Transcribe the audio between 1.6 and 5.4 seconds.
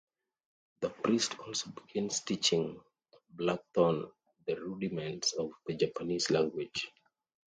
begins teaching Blackthorne the rudiments